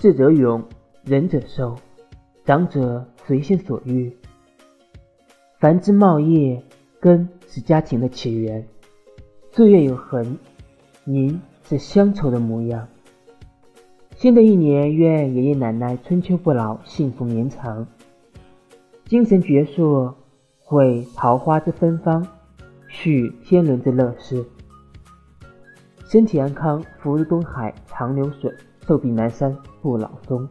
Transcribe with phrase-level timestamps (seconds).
[0.00, 0.64] 智者勇，
[1.04, 1.76] 仁者寿，
[2.46, 4.10] 长者随心所欲。
[5.58, 6.62] 繁枝茂叶，
[6.98, 8.66] 根是家庭的起源。
[9.50, 10.38] 岁月有痕，
[11.04, 12.88] 您是乡愁的模样。
[14.16, 17.86] 新的一年，愿爷爷奶奶春秋不老，幸福绵长，
[19.04, 20.14] 精神矍铄，
[20.60, 22.26] 会桃花之芬芳，
[22.88, 24.42] 续天伦之乐事。
[26.08, 28.50] 身体安康，福如东海长流水，
[28.90, 30.48] 寿比南山不老松。